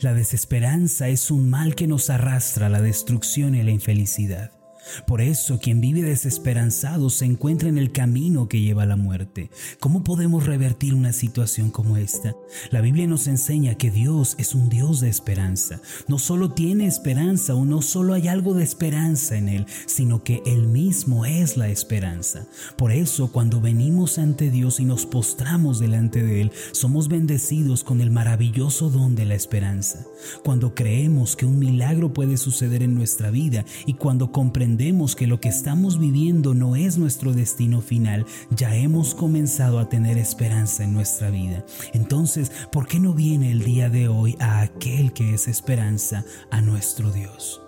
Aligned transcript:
La 0.00 0.14
desesperanza 0.14 1.08
es 1.08 1.30
un 1.30 1.50
mal 1.50 1.74
que 1.74 1.86
nos 1.86 2.10
arrastra 2.10 2.66
a 2.66 2.70
la 2.70 2.80
destrucción 2.80 3.54
y 3.54 3.62
la 3.62 3.70
infelicidad. 3.70 4.55
Por 5.06 5.20
eso 5.20 5.58
quien 5.58 5.80
vive 5.80 6.02
desesperanzado 6.02 7.10
se 7.10 7.24
encuentra 7.24 7.68
en 7.68 7.78
el 7.78 7.92
camino 7.92 8.48
que 8.48 8.60
lleva 8.60 8.84
a 8.84 8.86
la 8.86 8.96
muerte. 8.96 9.50
¿Cómo 9.80 10.04
podemos 10.04 10.46
revertir 10.46 10.94
una 10.94 11.12
situación 11.12 11.70
como 11.70 11.96
esta? 11.96 12.34
La 12.70 12.80
Biblia 12.80 13.06
nos 13.06 13.26
enseña 13.26 13.74
que 13.74 13.90
Dios 13.90 14.36
es 14.38 14.54
un 14.54 14.68
Dios 14.68 15.00
de 15.00 15.08
esperanza. 15.08 15.80
No 16.08 16.18
solo 16.18 16.52
tiene 16.52 16.86
esperanza 16.86 17.54
o 17.54 17.64
no 17.64 17.82
solo 17.82 18.14
hay 18.14 18.28
algo 18.28 18.54
de 18.54 18.64
esperanza 18.64 19.36
en 19.36 19.48
Él, 19.48 19.66
sino 19.86 20.22
que 20.22 20.42
Él 20.46 20.68
mismo 20.68 21.26
es 21.26 21.56
la 21.56 21.68
esperanza. 21.68 22.46
Por 22.76 22.92
eso 22.92 23.32
cuando 23.32 23.60
venimos 23.60 24.18
ante 24.18 24.50
Dios 24.50 24.80
y 24.80 24.84
nos 24.84 25.06
postramos 25.06 25.80
delante 25.80 26.22
de 26.22 26.42
Él, 26.42 26.52
somos 26.72 27.08
bendecidos 27.08 27.84
con 27.84 28.00
el 28.00 28.10
maravilloso 28.10 28.90
don 28.90 29.14
de 29.14 29.24
la 29.24 29.34
esperanza. 29.34 30.06
Cuando 30.44 30.74
creemos 30.74 31.36
que 31.36 31.46
un 31.46 31.58
milagro 31.58 32.12
puede 32.12 32.36
suceder 32.36 32.82
en 32.82 32.94
nuestra 32.94 33.30
vida 33.30 33.64
y 33.86 33.94
cuando 33.94 34.32
comprendemos 34.32 34.75
que 35.16 35.26
lo 35.26 35.40
que 35.40 35.48
estamos 35.48 35.98
viviendo 35.98 36.52
no 36.52 36.76
es 36.76 36.98
nuestro 36.98 37.32
destino 37.32 37.80
final, 37.80 38.26
ya 38.50 38.74
hemos 38.74 39.14
comenzado 39.14 39.78
a 39.78 39.88
tener 39.88 40.18
esperanza 40.18 40.84
en 40.84 40.92
nuestra 40.92 41.30
vida. 41.30 41.64
Entonces, 41.94 42.52
¿por 42.70 42.86
qué 42.86 43.00
no 43.00 43.14
viene 43.14 43.50
el 43.50 43.64
día 43.64 43.88
de 43.88 44.08
hoy 44.08 44.36
a 44.38 44.60
aquel 44.60 45.12
que 45.12 45.32
es 45.32 45.48
esperanza, 45.48 46.24
a 46.50 46.60
nuestro 46.60 47.10
Dios? 47.10 47.62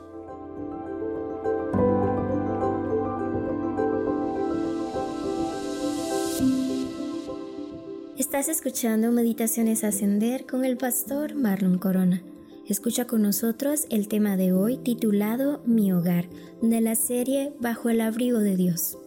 Estás 8.19 8.49
escuchando 8.49 9.11
Meditaciones 9.13 9.83
Ascender 9.83 10.45
con 10.45 10.67
el 10.67 10.77
pastor 10.77 11.35
Marlon 11.35 11.79
Corona. 11.79 12.23
Escucha 12.69 13.07
con 13.07 13.23
nosotros 13.23 13.87
el 13.89 14.09
tema 14.09 14.37
de 14.37 14.53
hoy 14.53 14.77
titulado 14.77 15.63
Mi 15.65 15.91
hogar, 15.91 16.29
de 16.61 16.83
la 16.83 16.97
serie 16.97 17.55
Bajo 17.61 17.89
el 17.89 18.03
abrigo 18.03 18.41
de 18.41 18.57
Dios. 18.57 18.99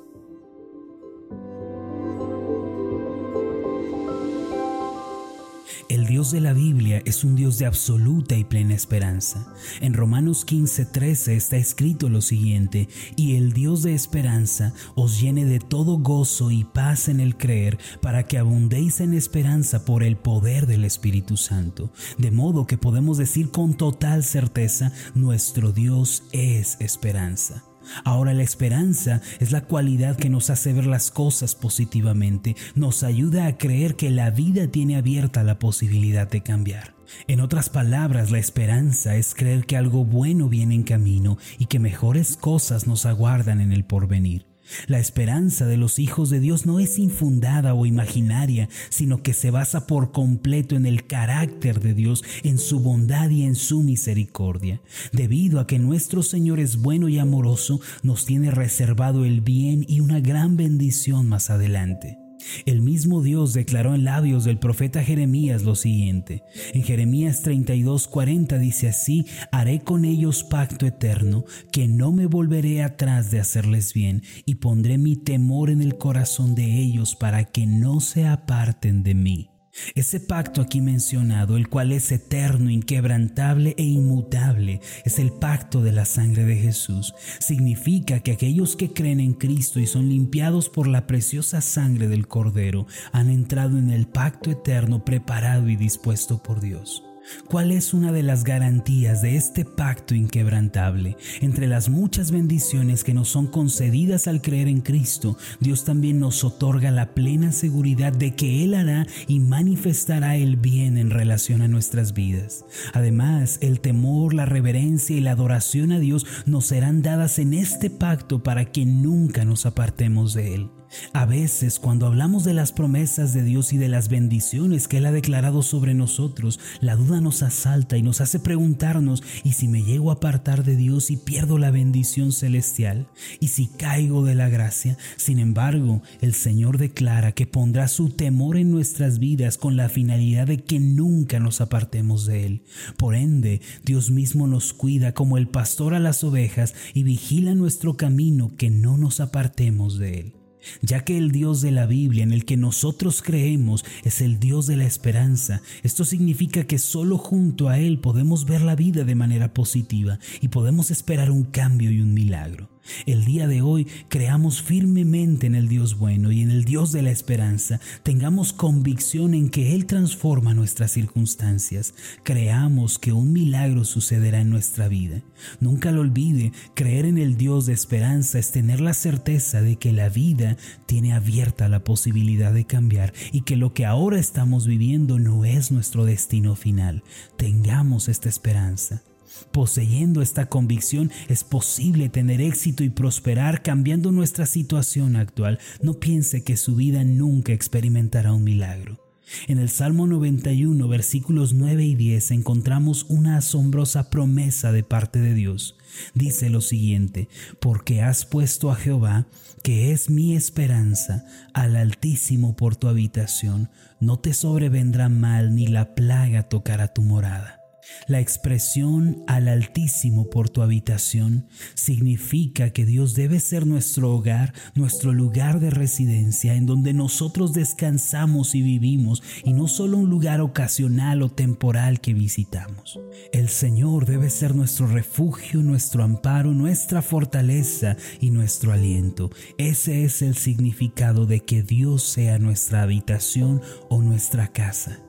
Dios 6.22 6.34
de 6.34 6.42
la 6.42 6.54
Biblia 6.54 7.02
es 7.04 7.24
un 7.24 7.36
Dios 7.36 7.58
de 7.58 7.66
absoluta 7.66 8.36
y 8.36 8.44
plena 8.44 8.76
esperanza. 8.76 9.52
En 9.80 9.96
Romanos 9.96 10.46
15:13 10.46 11.34
está 11.36 11.58
escrito 11.58 12.10
lo 12.10 12.22
siguiente, 12.22 12.90
y 13.16 13.38
el 13.38 13.54
Dios 13.54 13.82
de 13.82 13.96
esperanza 13.96 14.76
os 14.94 15.20
llene 15.20 15.46
de 15.46 15.58
todo 15.58 15.98
gozo 15.98 16.52
y 16.52 16.64
paz 16.64 17.10
en 17.10 17.22
el 17.22 17.38
creer, 17.38 17.80
para 18.04 18.28
que 18.28 18.38
abundéis 18.38 19.02
en 19.02 19.16
esperanza 19.16 19.84
por 19.84 20.04
el 20.04 20.16
poder 20.16 20.68
del 20.68 20.86
Espíritu 20.86 21.38
Santo. 21.38 21.92
De 22.20 22.30
modo 22.30 22.68
que 22.68 22.78
podemos 22.78 23.18
decir 23.18 23.50
con 23.50 23.74
total 23.74 24.24
certeza, 24.24 24.92
nuestro 25.16 25.72
Dios 25.72 26.22
es 26.34 26.78
esperanza. 26.80 27.64
Ahora 28.04 28.34
la 28.34 28.44
esperanza 28.44 29.22
es 29.40 29.52
la 29.52 29.62
cualidad 29.62 30.18
que 30.18 30.30
nos 30.30 30.50
hace 30.50 30.74
ver 30.74 30.86
las 30.86 31.12
cosas 31.12 31.56
positivamente, 31.56 32.56
nos 32.76 33.04
ayuda 33.04 33.48
a 33.48 33.58
creer 33.58 33.96
que 33.96 34.10
la 34.10 34.30
vida 34.30 34.68
tiene 34.68 34.96
abierta 34.96 35.44
la 35.44 35.60
posibilidad 35.60 36.30
de 36.30 36.42
cambiar. 36.42 36.94
En 37.28 37.42
otras 37.42 37.70
palabras, 37.70 38.32
la 38.32 38.40
esperanza 38.40 39.16
es 39.16 39.36
creer 39.36 39.66
que 39.66 39.78
algo 39.78 40.06
bueno 40.06 40.50
viene 40.50 40.76
en 40.76 40.84
camino 40.84 41.38
y 41.60 41.66
que 41.66 41.80
mejores 41.80 42.38
cosas 42.38 42.88
nos 42.88 43.06
aguardan 43.06 43.62
en 43.62 43.72
el 43.72 43.84
porvenir. 43.84 44.51
La 44.88 45.00
esperanza 45.00 45.66
de 45.66 45.78
los 45.78 46.00
hijos 46.00 46.30
de 46.30 46.40
Dios 46.40 46.66
no 46.66 46.80
es 46.80 47.00
infundada 47.00 47.74
o 47.74 47.86
imaginaria, 47.86 48.70
sino 48.90 49.24
que 49.24 49.34
se 49.34 49.52
basa 49.52 49.88
por 49.88 50.12
completo 50.12 50.76
en 50.76 50.86
el 50.86 51.06
carácter 51.06 51.80
de 51.80 51.94
Dios, 51.94 52.24
en 52.44 52.58
su 52.58 52.80
bondad 52.80 53.30
y 53.30 53.44
en 53.44 53.56
su 53.56 53.82
misericordia. 53.82 54.82
Debido 55.12 55.60
a 55.60 55.68
que 55.68 55.80
nuestro 55.80 56.24
Señor 56.24 56.60
es 56.60 56.78
bueno 56.78 57.10
y 57.10 57.20
amoroso, 57.20 57.82
nos 58.04 58.26
tiene 58.26 58.52
reservado 58.52 59.26
el 59.26 59.42
bien 59.42 59.86
y 59.88 60.00
una 60.00 60.20
gran 60.20 60.58
bendición 60.58 61.28
más 61.28 61.50
adelante. 61.50 62.21
El 62.66 62.82
mismo 62.82 63.22
Dios 63.22 63.54
declaró 63.54 63.96
en 63.96 64.04
labios 64.04 64.44
del 64.44 64.60
profeta 64.60 65.04
Jeremías 65.04 65.64
lo 65.64 65.76
siguiente. 65.76 66.44
En 66.74 66.84
Jeremías 66.84 67.44
32:40 67.44 68.58
dice 68.60 68.90
así, 68.90 69.26
haré 69.52 69.82
con 69.82 70.06
ellos 70.06 70.44
pacto 70.44 70.86
eterno, 70.86 71.46
que 71.72 71.88
no 71.88 72.12
me 72.12 72.26
volveré 72.26 72.84
atrás 72.84 73.32
de 73.32 73.40
hacerles 73.40 73.94
bien, 73.94 74.24
y 74.46 74.56
pondré 74.56 74.98
mi 74.98 75.16
temor 75.16 75.70
en 75.70 75.82
el 75.82 75.98
corazón 75.98 76.56
de 76.56 76.80
ellos 76.80 77.16
para 77.16 77.46
que 77.46 77.66
no 77.68 78.00
se 78.00 78.26
aparten 78.26 79.04
de 79.04 79.14
mí. 79.16 79.51
Ese 79.96 80.20
pacto 80.20 80.62
aquí 80.62 80.82
mencionado, 80.82 81.58
el 81.58 81.70
cual 81.70 81.92
es 81.92 82.12
eterno, 82.12 82.70
inquebrantable 82.70 83.76
e 83.78 83.84
inmutable, 83.84 84.82
es 85.06 85.20
el 85.20 85.32
pacto 85.32 85.82
de 85.82 85.92
la 85.92 86.06
sangre 86.06 86.46
de 86.46 86.58
Jesús. 86.58 87.14
Significa 87.40 88.20
que 88.20 88.32
aquellos 88.32 88.76
que 88.76 88.94
creen 88.94 89.20
en 89.20 89.34
Cristo 89.34 89.80
y 89.80 89.88
son 89.88 90.10
limpiados 90.10 90.70
por 90.70 90.88
la 90.88 91.08
preciosa 91.08 91.62
sangre 91.62 92.08
del 92.08 92.28
Cordero 92.28 92.88
han 93.12 93.30
entrado 93.30 93.78
en 93.78 93.90
el 93.90 94.08
pacto 94.08 94.52
eterno 94.52 95.06
preparado 95.06 95.70
y 95.70 95.76
dispuesto 95.76 96.42
por 96.42 96.62
Dios. 96.62 97.04
¿Cuál 97.48 97.72
es 97.72 97.94
una 97.94 98.12
de 98.12 98.24
las 98.24 98.44
garantías 98.44 99.22
de 99.22 99.36
este 99.36 99.66
pacto 99.66 100.16
inquebrantable? 100.16 101.18
Entre 101.42 101.68
las 101.68 101.90
muchas 101.90 102.32
bendiciones 102.32 103.04
que 103.04 103.14
nos 103.14 103.30
son 103.30 103.48
concedidas 103.48 104.28
al 104.28 104.42
creer 104.42 104.68
en 104.68 104.82
Cristo, 104.82 105.38
Dios 105.60 105.84
también 105.84 106.20
nos 106.20 106.44
otorga 106.44 106.92
la 106.92 107.14
plena 107.14 107.52
seguridad 107.52 108.14
de 108.14 108.36
que 108.36 108.64
Él 108.64 108.74
hará 108.74 109.08
y 109.28 109.40
manifestará 109.40 110.36
el 110.36 110.56
bien 110.58 110.98
en 110.98 111.10
relación 111.10 111.62
a 111.62 111.68
nuestras 111.68 112.14
vidas. 112.14 112.66
Además, 112.94 113.58
el 113.62 113.80
temor, 113.80 114.34
la 114.34 114.46
reverencia 114.46 115.16
y 115.16 115.22
la 115.22 115.32
adoración 115.32 115.92
a 115.92 116.00
Dios 116.00 116.26
nos 116.46 116.68
serán 116.68 117.02
dadas 117.02 117.40
en 117.40 117.54
este 117.54 117.90
pacto 117.90 118.44
para 118.44 118.66
que 118.66 118.86
nunca 118.86 119.46
nos 119.46 119.66
apartemos 119.66 120.34
de 120.34 120.56
Él. 120.56 120.81
A 121.14 121.26
veces 121.26 121.80
cuando 121.80 122.08
hablamos 122.08 122.44
de 122.44 122.54
las 122.54 122.72
promesas 122.72 123.34
de 123.34 123.44
Dios 123.44 123.74
y 123.74 123.78
de 123.78 123.90
las 123.90 124.10
bendiciones 124.10 124.88
que 124.88 124.98
Él 124.98 125.06
ha 125.06 125.12
declarado 125.12 125.62
sobre 125.64 125.94
nosotros, 125.94 126.60
la 126.80 126.96
duda 126.96 127.22
nos 127.22 127.44
asalta 127.44 127.98
y 127.98 128.02
nos 128.02 128.22
hace 128.22 128.40
preguntarnos, 128.40 129.24
¿y 129.44 129.54
si 129.54 129.68
me 129.68 129.84
llego 129.84 130.10
a 130.10 130.16
apartar 130.16 130.64
de 130.64 130.76
Dios 130.76 131.12
y 131.12 131.18
pierdo 131.18 131.58
la 131.58 131.72
bendición 131.72 132.32
celestial? 132.32 133.08
¿Y 133.40 133.50
si 133.50 133.68
caigo 133.68 134.24
de 134.24 134.36
la 134.36 134.50
gracia? 134.50 134.98
Sin 135.18 135.40
embargo, 135.40 136.02
el 136.22 136.34
Señor 136.34 136.78
declara 136.78 137.32
que 137.32 137.48
pondrá 137.48 137.88
su 137.88 138.10
temor 138.10 138.58
en 138.58 138.72
nuestras 138.72 139.20
vidas 139.20 139.58
con 139.58 139.78
la 139.78 139.90
finalidad 139.90 140.48
de 140.48 140.64
que 140.64 140.80
nunca 140.80 141.40
nos 141.40 141.62
apartemos 141.62 142.26
de 142.26 142.46
Él. 142.46 142.64
Por 142.98 143.16
ende, 143.16 143.62
Dios 143.84 144.12
mismo 144.12 144.48
nos 144.48 144.74
cuida 144.74 145.14
como 145.14 145.38
el 145.38 145.48
pastor 145.48 145.94
a 145.94 146.00
las 146.00 146.24
ovejas 146.24 146.74
y 146.94 147.04
vigila 147.04 147.56
nuestro 147.56 147.98
camino 147.98 148.52
que 148.58 148.70
no 148.70 148.98
nos 148.98 149.20
apartemos 149.20 149.98
de 149.98 150.20
Él 150.20 150.41
ya 150.82 151.04
que 151.04 151.18
el 151.18 151.32
Dios 151.32 151.62
de 151.62 151.72
la 151.72 151.86
Biblia 151.86 152.24
en 152.24 152.32
el 152.32 152.46
que 152.46 152.58
nosotros 152.58 153.22
creemos 153.22 153.86
es 154.04 154.22
el 154.22 154.40
Dios 154.40 154.68
de 154.68 154.78
la 154.78 154.86
esperanza. 154.86 155.62
Esto 155.84 156.06
significa 156.06 156.66
que 156.66 156.80
solo 156.80 157.18
junto 157.18 157.70
a 157.70 157.80
Él 157.80 158.00
podemos 158.00 158.46
ver 158.46 158.62
la 158.62 158.76
vida 158.76 159.04
de 159.04 159.16
manera 159.16 159.54
positiva 159.54 160.20
y 160.40 160.50
podemos 160.50 160.92
esperar 160.92 161.32
un 161.32 161.44
cambio 161.44 161.92
y 161.92 162.02
un 162.02 162.14
milagro. 162.14 162.70
El 163.06 163.26
día 163.26 163.48
de 163.48 163.62
hoy 163.62 163.88
creamos 164.10 164.62
firmemente 164.62 165.48
en 165.48 165.56
el 165.56 165.68
Dios 165.68 165.98
bueno 165.98 166.32
y 166.32 166.42
en 166.42 166.52
el 166.52 166.66
Dios 166.66 166.92
de 166.92 167.02
la 167.02 167.12
esperanza. 167.12 167.80
Tengamos 168.04 168.54
convicción 168.54 169.34
en 169.34 169.50
que 169.50 169.74
Él 169.74 169.86
transforma 169.86 170.54
nuestras 170.54 170.92
circunstancias. 170.92 171.94
Creamos 172.24 173.00
que 173.00 173.14
un 173.14 173.34
milagro 173.34 173.86
sucederá 173.86 174.42
en 174.42 174.50
nuestra 174.50 174.88
vida. 174.88 175.22
Nunca 175.60 175.92
lo 175.92 176.02
olvide, 176.02 176.52
creer 176.76 177.06
en 177.06 177.18
el 177.18 177.38
Dios 177.38 177.66
de 177.66 177.74
esperanza 177.74 178.40
es 178.40 178.52
tener 178.52 178.82
la 178.82 178.94
certeza 178.94 179.62
de 179.62 179.78
que 179.78 179.92
la 179.92 180.10
vida 180.10 180.58
tiene 180.86 181.14
abierta 181.14 181.70
la 181.70 181.84
posibilidad 181.84 182.54
de 182.54 182.66
cambiar 182.66 183.14
y 183.32 183.42
que 183.42 183.56
lo 183.56 183.74
que 183.74 183.86
ahora 183.86 184.20
estamos 184.20 184.68
viviendo 184.68 185.20
no 185.20 185.46
es 185.46 185.72
nuestro 185.72 186.06
destino 186.06 186.56
final. 186.56 187.04
Tengamos 187.38 188.10
esta 188.10 188.30
esperanza. 188.30 189.04
Poseyendo 189.52 190.22
esta 190.22 190.48
convicción 190.48 191.12
es 191.28 191.44
posible 191.44 192.10
tener 192.10 192.42
éxito 192.42 192.84
y 192.84 192.90
prosperar 192.90 193.64
cambiando 193.64 194.12
nuestra 194.12 194.46
situación 194.46 195.16
actual. 195.16 195.60
No 195.82 195.96
piense 195.96 196.44
que 196.44 196.58
su 196.58 196.76
vida 196.76 197.04
nunca 197.04 197.54
experimentará 197.54 198.34
un 198.34 198.44
milagro. 198.44 199.00
En 199.48 199.60
el 199.60 199.70
Salmo 199.70 200.08
91, 200.08 200.88
versículos 200.88 201.54
9 201.54 201.86
y 201.86 201.96
10 201.96 202.32
encontramos 202.32 203.06
una 203.10 203.38
asombrosa 203.38 204.10
promesa 204.10 204.72
de 204.72 204.84
parte 204.84 205.20
de 205.20 205.34
Dios. 205.34 205.78
Dice 206.14 206.50
lo 206.50 206.62
siguiente, 206.62 207.30
porque 207.60 208.02
has 208.02 208.26
puesto 208.26 208.72
a 208.72 208.76
Jehová, 208.76 209.28
que 209.64 209.92
es 209.92 210.10
mi 210.10 210.36
esperanza, 210.36 211.26
al 211.54 211.76
Altísimo 211.76 212.56
por 212.56 212.76
tu 212.76 212.88
habitación, 212.88 213.70
no 214.00 214.20
te 214.20 214.34
sobrevendrá 214.34 215.10
mal 215.10 215.56
ni 215.56 215.68
la 215.68 215.96
plaga 215.96 216.44
tocará 216.44 216.94
tu 216.94 217.02
morada. 217.02 217.61
La 218.08 218.20
expresión 218.20 219.24
al 219.28 219.48
Altísimo 219.48 220.30
por 220.30 220.50
tu 220.50 220.62
habitación 220.62 221.48
significa 221.76 222.72
que 222.72 222.86
Dios 222.86 223.14
debe 223.14 223.40
ser 223.40 223.66
nuestro 223.66 224.12
hogar, 224.12 224.54
nuestro 224.76 225.14
lugar 225.14 225.60
de 225.60 225.70
residencia, 225.70 226.56
en 226.56 226.66
donde 226.66 226.94
nosotros 226.94 227.54
descansamos 227.54 228.56
y 228.56 228.62
vivimos, 228.62 229.24
y 229.44 229.54
no 229.54 229.68
solo 229.68 229.98
un 229.98 230.10
lugar 230.10 230.42
ocasional 230.42 231.22
o 231.22 231.30
temporal 231.30 232.02
que 232.02 232.14
visitamos. 232.14 233.00
El 233.34 233.50
Señor 233.50 234.06
debe 234.06 234.30
ser 234.30 234.56
nuestro 234.56 234.88
refugio, 234.88 235.62
nuestro 235.62 236.04
amparo, 236.04 236.54
nuestra 236.54 237.02
fortaleza 237.02 237.98
y 238.20 238.32
nuestro 238.32 238.72
aliento. 238.72 239.30
Ese 239.58 240.04
es 240.04 240.22
el 240.22 240.36
significado 240.36 241.26
de 241.26 241.42
que 241.42 241.64
Dios 241.64 242.04
sea 242.04 242.40
nuestra 242.40 242.84
habitación 242.84 243.62
o 243.90 244.02
nuestra 244.02 244.48
casa. 244.48 245.00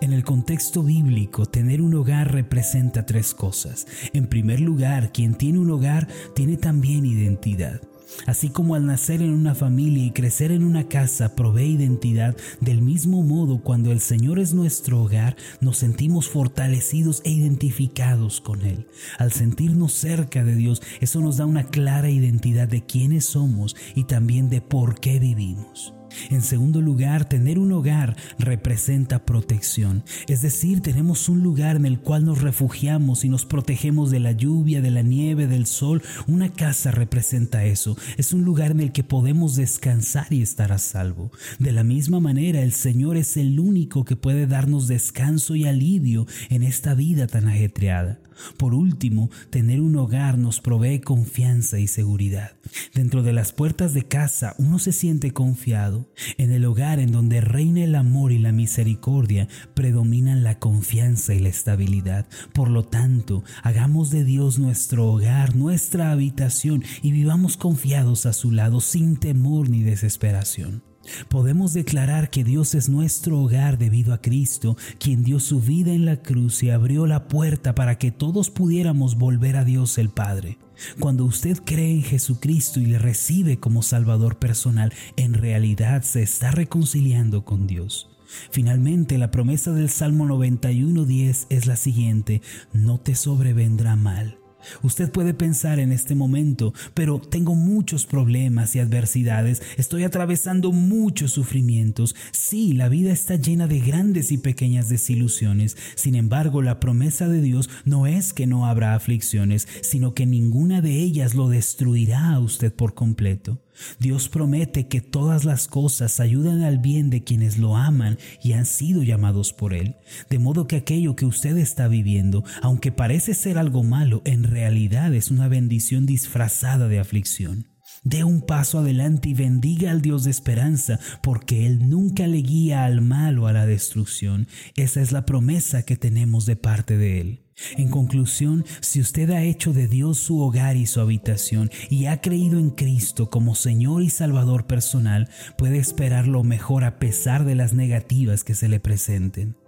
En 0.00 0.12
el 0.12 0.24
contexto 0.24 0.82
bíblico, 0.82 1.46
tener 1.46 1.82
un 1.82 1.94
hogar 1.94 2.32
representa 2.32 3.06
tres 3.06 3.34
cosas. 3.34 3.86
En 4.12 4.26
primer 4.26 4.60
lugar, 4.60 5.12
quien 5.12 5.34
tiene 5.34 5.58
un 5.58 5.70
hogar 5.70 6.08
tiene 6.34 6.56
también 6.56 7.06
identidad. 7.06 7.80
Así 8.26 8.50
como 8.50 8.74
al 8.74 8.86
nacer 8.86 9.22
en 9.22 9.30
una 9.30 9.54
familia 9.54 10.04
y 10.04 10.10
crecer 10.10 10.52
en 10.52 10.64
una 10.64 10.88
casa 10.88 11.34
provee 11.34 11.72
identidad, 11.72 12.36
del 12.60 12.82
mismo 12.82 13.22
modo 13.22 13.62
cuando 13.62 13.92
el 13.92 14.00
Señor 14.00 14.38
es 14.38 14.52
nuestro 14.52 15.02
hogar, 15.02 15.36
nos 15.60 15.78
sentimos 15.78 16.28
fortalecidos 16.28 17.22
e 17.24 17.30
identificados 17.30 18.40
con 18.40 18.62
Él. 18.62 18.86
Al 19.18 19.32
sentirnos 19.32 19.92
cerca 19.92 20.44
de 20.44 20.54
Dios, 20.54 20.82
eso 21.00 21.20
nos 21.20 21.36
da 21.36 21.46
una 21.46 21.64
clara 21.64 22.10
identidad 22.10 22.68
de 22.68 22.84
quiénes 22.84 23.24
somos 23.24 23.76
y 23.94 24.04
también 24.04 24.48
de 24.48 24.60
por 24.60 25.00
qué 25.00 25.18
vivimos. 25.18 25.94
En 26.30 26.42
segundo 26.42 26.80
lugar, 26.80 27.28
tener 27.28 27.58
un 27.58 27.72
hogar 27.72 28.16
representa 28.38 29.24
protección, 29.24 30.04
es 30.28 30.42
decir, 30.42 30.80
tenemos 30.80 31.28
un 31.28 31.42
lugar 31.42 31.76
en 31.76 31.86
el 31.86 32.00
cual 32.00 32.24
nos 32.24 32.40
refugiamos 32.40 33.24
y 33.24 33.28
nos 33.28 33.44
protegemos 33.44 34.10
de 34.10 34.20
la 34.20 34.32
lluvia, 34.32 34.80
de 34.80 34.90
la 34.90 35.02
nieve, 35.02 35.46
del 35.46 35.66
sol. 35.66 36.02
Una 36.26 36.52
casa 36.52 36.90
representa 36.90 37.64
eso, 37.64 37.96
es 38.16 38.32
un 38.32 38.42
lugar 38.42 38.70
en 38.72 38.80
el 38.80 38.92
que 38.92 39.04
podemos 39.04 39.56
descansar 39.56 40.26
y 40.30 40.42
estar 40.42 40.72
a 40.72 40.78
salvo. 40.78 41.30
De 41.58 41.72
la 41.72 41.84
misma 41.84 42.20
manera, 42.20 42.62
el 42.62 42.72
Señor 42.72 43.16
es 43.16 43.36
el 43.36 43.58
único 43.60 44.04
que 44.04 44.16
puede 44.16 44.46
darnos 44.46 44.88
descanso 44.88 45.54
y 45.54 45.66
alivio 45.66 46.26
en 46.48 46.62
esta 46.62 46.94
vida 46.94 47.26
tan 47.26 47.48
ajetreada. 47.48 48.20
Por 48.56 48.74
último, 48.74 49.30
tener 49.50 49.80
un 49.80 49.96
hogar 49.96 50.38
nos 50.38 50.60
provee 50.60 51.00
confianza 51.00 51.78
y 51.78 51.86
seguridad. 51.86 52.52
Dentro 52.94 53.22
de 53.22 53.32
las 53.32 53.52
puertas 53.52 53.94
de 53.94 54.06
casa 54.06 54.54
uno 54.58 54.78
se 54.78 54.92
siente 54.92 55.32
confiado. 55.32 56.08
En 56.38 56.52
el 56.52 56.64
hogar 56.64 56.98
en 56.98 57.12
donde 57.12 57.40
reina 57.40 57.84
el 57.84 57.94
amor 57.94 58.32
y 58.32 58.38
la 58.38 58.52
misericordia, 58.52 59.48
predominan 59.74 60.42
la 60.42 60.58
confianza 60.58 61.34
y 61.34 61.38
la 61.38 61.48
estabilidad. 61.48 62.26
Por 62.52 62.68
lo 62.68 62.84
tanto, 62.84 63.44
hagamos 63.62 64.10
de 64.10 64.24
Dios 64.24 64.58
nuestro 64.58 65.08
hogar, 65.08 65.56
nuestra 65.56 66.10
habitación 66.10 66.82
y 67.02 67.12
vivamos 67.12 67.56
confiados 67.56 68.26
a 68.26 68.32
su 68.32 68.50
lado 68.50 68.80
sin 68.80 69.16
temor 69.16 69.68
ni 69.68 69.82
desesperación. 69.82 70.89
Podemos 71.28 71.72
declarar 71.72 72.30
que 72.30 72.44
Dios 72.44 72.74
es 72.74 72.88
nuestro 72.88 73.40
hogar 73.40 73.78
debido 73.78 74.14
a 74.14 74.20
Cristo, 74.20 74.76
quien 74.98 75.22
dio 75.22 75.40
su 75.40 75.60
vida 75.60 75.92
en 75.92 76.04
la 76.04 76.16
cruz 76.16 76.62
y 76.62 76.70
abrió 76.70 77.06
la 77.06 77.28
puerta 77.28 77.74
para 77.74 77.98
que 77.98 78.10
todos 78.10 78.50
pudiéramos 78.50 79.16
volver 79.16 79.56
a 79.56 79.64
Dios 79.64 79.98
el 79.98 80.10
Padre. 80.10 80.58
Cuando 80.98 81.24
usted 81.24 81.58
cree 81.64 81.92
en 81.92 82.02
Jesucristo 82.02 82.80
y 82.80 82.86
le 82.86 82.98
recibe 82.98 83.58
como 83.58 83.82
Salvador 83.82 84.38
personal, 84.38 84.92
en 85.16 85.34
realidad 85.34 86.02
se 86.02 86.22
está 86.22 86.50
reconciliando 86.50 87.44
con 87.44 87.66
Dios. 87.66 88.08
Finalmente, 88.50 89.18
la 89.18 89.30
promesa 89.30 89.72
del 89.72 89.90
Salmo 89.90 90.24
91.10 90.26 91.46
es 91.50 91.66
la 91.66 91.76
siguiente, 91.76 92.42
no 92.72 92.98
te 92.98 93.14
sobrevendrá 93.14 93.96
mal 93.96 94.39
Usted 94.82 95.10
puede 95.10 95.34
pensar 95.34 95.78
en 95.78 95.92
este 95.92 96.14
momento, 96.14 96.72
pero 96.94 97.18
tengo 97.20 97.54
muchos 97.54 98.06
problemas 98.06 98.74
y 98.74 98.80
adversidades, 98.80 99.62
estoy 99.76 100.04
atravesando 100.04 100.72
muchos 100.72 101.32
sufrimientos. 101.32 102.14
Sí, 102.32 102.72
la 102.72 102.88
vida 102.88 103.12
está 103.12 103.36
llena 103.36 103.66
de 103.66 103.80
grandes 103.80 104.32
y 104.32 104.38
pequeñas 104.38 104.88
desilusiones. 104.88 105.76
Sin 105.94 106.14
embargo, 106.14 106.62
la 106.62 106.80
promesa 106.80 107.28
de 107.28 107.40
Dios 107.40 107.68
no 107.84 108.06
es 108.06 108.32
que 108.32 108.46
no 108.46 108.66
habrá 108.66 108.94
aflicciones, 108.94 109.68
sino 109.82 110.14
que 110.14 110.26
ninguna 110.26 110.80
de 110.80 110.96
ellas 110.96 111.34
lo 111.34 111.48
destruirá 111.48 112.30
a 112.32 112.40
usted 112.40 112.72
por 112.72 112.94
completo. 112.94 113.60
Dios 113.98 114.28
promete 114.28 114.88
que 114.88 115.00
todas 115.00 115.44
las 115.44 115.66
cosas 115.68 116.20
ayudan 116.20 116.62
al 116.62 116.78
bien 116.78 117.10
de 117.10 117.24
quienes 117.24 117.58
lo 117.58 117.76
aman 117.76 118.18
y 118.42 118.52
han 118.52 118.66
sido 118.66 119.02
llamados 119.02 119.52
por 119.52 119.74
Él. 119.74 119.96
De 120.28 120.38
modo 120.38 120.66
que 120.66 120.76
aquello 120.76 121.16
que 121.16 121.26
usted 121.26 121.56
está 121.56 121.88
viviendo, 121.88 122.44
aunque 122.62 122.92
parece 122.92 123.34
ser 123.34 123.58
algo 123.58 123.82
malo, 123.82 124.22
en 124.24 124.44
realidad 124.44 125.14
es 125.14 125.30
una 125.30 125.48
bendición 125.48 126.06
disfrazada 126.06 126.88
de 126.88 126.98
aflicción. 126.98 127.66
Dé 128.02 128.24
un 128.24 128.40
paso 128.40 128.78
adelante 128.78 129.28
y 129.28 129.34
bendiga 129.34 129.90
al 129.90 130.00
Dios 130.00 130.24
de 130.24 130.30
esperanza, 130.30 130.98
porque 131.22 131.66
Él 131.66 131.90
nunca 131.90 132.26
le 132.26 132.38
guía 132.38 132.84
al 132.84 133.02
mal 133.02 133.38
o 133.38 133.46
a 133.46 133.52
la 133.52 133.66
destrucción. 133.66 134.48
Esa 134.74 135.02
es 135.02 135.12
la 135.12 135.26
promesa 135.26 135.82
que 135.82 135.96
tenemos 135.96 136.46
de 136.46 136.56
parte 136.56 136.96
de 136.96 137.20
Él. 137.20 137.44
En 137.76 137.90
conclusión, 137.90 138.64
si 138.80 139.00
usted 139.00 139.28
ha 139.30 139.42
hecho 139.42 139.74
de 139.74 139.86
Dios 139.86 140.18
su 140.18 140.40
hogar 140.40 140.76
y 140.76 140.86
su 140.86 141.00
habitación 141.00 141.70
y 141.90 142.06
ha 142.06 142.22
creído 142.22 142.58
en 142.58 142.70
Cristo 142.70 143.28
como 143.28 143.54
Señor 143.54 144.02
y 144.02 144.08
Salvador 144.08 144.66
personal, 144.66 145.28
puede 145.58 145.76
esperar 145.76 146.26
lo 146.26 146.42
mejor 146.42 146.84
a 146.84 146.98
pesar 146.98 147.44
de 147.44 147.54
las 147.54 147.74
negativas 147.74 148.44
que 148.44 148.54
se 148.54 148.68
le 148.68 148.80
presenten. 148.80 149.59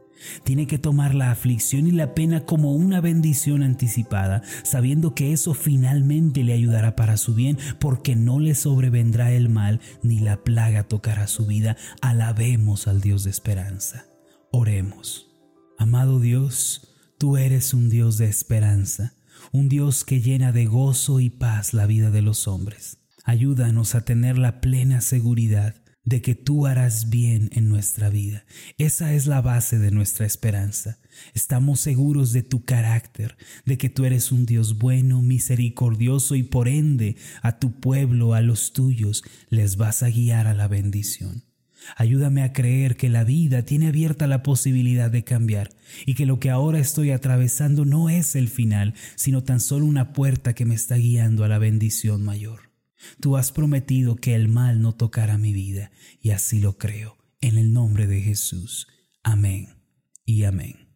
Tiene 0.44 0.66
que 0.66 0.78
tomar 0.78 1.14
la 1.14 1.30
aflicción 1.30 1.86
y 1.86 1.90
la 1.90 2.14
pena 2.14 2.44
como 2.44 2.72
una 2.72 3.00
bendición 3.00 3.62
anticipada, 3.62 4.42
sabiendo 4.62 5.14
que 5.14 5.32
eso 5.32 5.54
finalmente 5.54 6.44
le 6.44 6.52
ayudará 6.52 6.96
para 6.96 7.16
su 7.16 7.34
bien, 7.34 7.58
porque 7.78 8.16
no 8.16 8.40
le 8.40 8.54
sobrevendrá 8.54 9.32
el 9.32 9.48
mal 9.48 9.80
ni 10.02 10.20
la 10.20 10.42
plaga 10.44 10.84
tocará 10.84 11.26
su 11.26 11.46
vida. 11.46 11.76
Alabemos 12.00 12.88
al 12.88 13.00
Dios 13.00 13.24
de 13.24 13.30
esperanza. 13.30 14.06
Oremos. 14.50 15.28
Amado 15.78 16.20
Dios, 16.20 16.92
Tú 17.22 17.36
eres 17.36 17.72
un 17.72 17.88
Dios 17.88 18.18
de 18.18 18.26
esperanza, 18.26 19.14
un 19.52 19.68
Dios 19.68 20.04
que 20.04 20.20
llena 20.20 20.50
de 20.50 20.66
gozo 20.66 21.20
y 21.20 21.30
paz 21.30 21.72
la 21.72 21.86
vida 21.86 22.10
de 22.10 22.20
los 22.20 22.48
hombres. 22.48 22.98
Ayúdanos 23.22 23.94
a 23.94 24.04
tener 24.04 24.38
la 24.38 24.60
plena 24.60 25.00
seguridad 25.00 25.76
de 26.04 26.20
que 26.20 26.34
tú 26.34 26.66
harás 26.66 27.10
bien 27.10 27.48
en 27.52 27.68
nuestra 27.68 28.08
vida. 28.08 28.44
Esa 28.78 29.14
es 29.14 29.26
la 29.26 29.40
base 29.40 29.78
de 29.78 29.90
nuestra 29.90 30.26
esperanza. 30.26 30.98
Estamos 31.34 31.80
seguros 31.80 32.32
de 32.32 32.42
tu 32.42 32.64
carácter, 32.64 33.36
de 33.64 33.78
que 33.78 33.88
tú 33.88 34.04
eres 34.04 34.32
un 34.32 34.46
Dios 34.46 34.78
bueno, 34.78 35.22
misericordioso 35.22 36.34
y 36.34 36.42
por 36.42 36.68
ende 36.68 37.16
a 37.42 37.58
tu 37.58 37.78
pueblo, 37.78 38.34
a 38.34 38.40
los 38.40 38.72
tuyos, 38.72 39.22
les 39.48 39.76
vas 39.76 40.02
a 40.02 40.10
guiar 40.10 40.46
a 40.46 40.54
la 40.54 40.68
bendición. 40.68 41.44
Ayúdame 41.96 42.42
a 42.42 42.52
creer 42.52 42.96
que 42.96 43.08
la 43.08 43.24
vida 43.24 43.64
tiene 43.64 43.88
abierta 43.88 44.26
la 44.26 44.42
posibilidad 44.42 45.10
de 45.10 45.24
cambiar 45.24 45.70
y 46.06 46.14
que 46.14 46.26
lo 46.26 46.38
que 46.38 46.50
ahora 46.50 46.78
estoy 46.78 47.10
atravesando 47.10 47.84
no 47.84 48.08
es 48.08 48.36
el 48.36 48.48
final, 48.48 48.94
sino 49.16 49.42
tan 49.42 49.60
solo 49.60 49.86
una 49.86 50.12
puerta 50.12 50.54
que 50.54 50.64
me 50.64 50.74
está 50.74 50.96
guiando 50.96 51.44
a 51.44 51.48
la 51.48 51.58
bendición 51.58 52.22
mayor. 52.22 52.71
Tú 53.20 53.36
has 53.36 53.52
prometido 53.52 54.16
que 54.16 54.34
el 54.34 54.48
mal 54.48 54.80
no 54.80 54.94
tocará 54.94 55.38
mi 55.38 55.52
vida 55.52 55.90
y 56.20 56.30
así 56.30 56.60
lo 56.60 56.78
creo. 56.78 57.16
En 57.40 57.58
el 57.58 57.72
nombre 57.72 58.06
de 58.06 58.20
Jesús. 58.20 58.86
Amén 59.22 59.68
y 60.24 60.44
amén. 60.44 60.88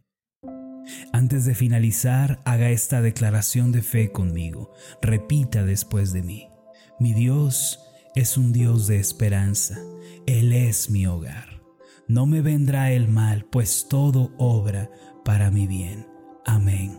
Antes 1.12 1.44
de 1.44 1.54
finalizar, 1.54 2.40
haga 2.44 2.70
esta 2.70 3.00
declaración 3.00 3.72
de 3.72 3.82
fe 3.82 4.12
conmigo. 4.12 4.72
Repita 5.02 5.64
después 5.64 6.12
de 6.12 6.22
mí. 6.22 6.48
Mi 7.00 7.12
Dios 7.12 7.80
es 8.14 8.36
un 8.36 8.52
Dios 8.52 8.86
de 8.86 8.98
esperanza 8.98 9.78
él 10.26 10.52
es 10.52 10.90
mi 10.90 11.06
hogar. 11.06 11.62
No 12.08 12.26
me 12.26 12.42
vendrá 12.42 12.90
el 12.92 13.08
mal, 13.08 13.44
pues 13.44 13.86
todo 13.88 14.32
obra 14.38 14.90
para 15.24 15.50
mi 15.50 15.66
bien. 15.66 16.06
Amén. 16.44 16.98